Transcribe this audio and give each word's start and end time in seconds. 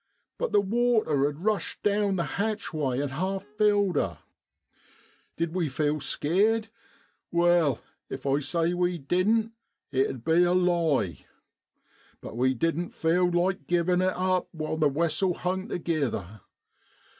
But 0.39 0.51
the 0.51 0.61
water 0.61 1.27
had 1.27 1.43
rushed 1.45 1.83
down 1.83 2.15
the 2.15 2.23
hatchway 2.41 2.99
an' 2.99 3.09
half 3.09 3.43
filled 3.43 3.97
her. 3.97 4.17
Did 5.37 5.53
we 5.53 5.69
feel 5.69 5.99
skeered? 5.99 6.69
Wai, 7.31 7.77
if 8.09 8.25
I 8.25 8.39
say 8.39 8.73
we 8.73 8.97
didn't, 8.97 9.51
it 9.91 10.09
'ud 10.09 10.23
be 10.23 10.41
a 10.41 10.53
lie, 10.53 11.23
but 12.19 12.35
we 12.35 12.55
didn't 12.55 12.95
feel 12.95 13.29
like 13.29 13.67
givin' 13.67 14.01
it 14.01 14.13
up 14.15 14.47
while 14.53 14.77
the 14.77 14.89
wessel 14.89 15.35
hung 15.35 15.67
togither. 15.69 16.41